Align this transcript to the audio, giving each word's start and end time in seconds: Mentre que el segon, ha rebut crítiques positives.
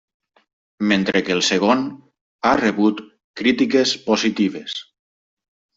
Mentre 0.91 1.21
que 1.27 1.33
el 1.35 1.43
segon, 1.49 1.83
ha 2.47 2.55
rebut 2.63 3.05
crítiques 3.43 3.95
positives. 4.11 4.79